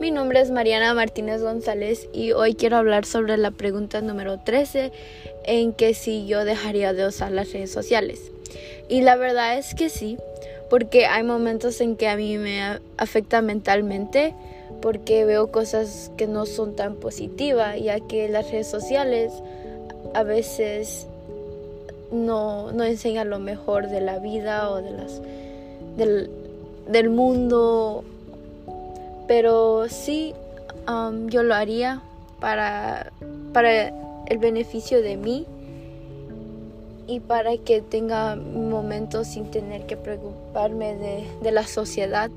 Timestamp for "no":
16.26-16.44, 22.10-22.72, 22.72-22.82